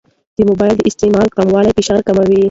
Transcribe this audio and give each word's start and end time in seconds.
د 0.37 0.39
موبایل 0.49 0.75
د 0.77 0.81
استعمال 0.89 1.27
کمول 1.35 1.65
فشار 1.77 1.99
کموي. 2.07 2.39